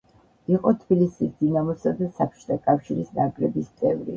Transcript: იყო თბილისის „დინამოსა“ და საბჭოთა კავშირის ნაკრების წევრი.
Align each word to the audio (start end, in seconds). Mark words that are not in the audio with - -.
იყო 0.53 0.71
თბილისის 0.77 1.35
„დინამოსა“ 1.43 1.93
და 2.01 2.09
საბჭოთა 2.17 2.59
კავშირის 2.71 3.17
ნაკრების 3.21 3.73
წევრი. 3.83 4.09